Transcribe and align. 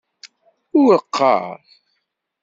Ur 0.81 0.93
qqar. 1.15 1.59